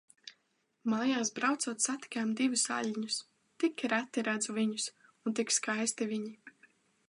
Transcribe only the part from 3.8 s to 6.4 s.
reti redzu viņus un tik skaisti viņi.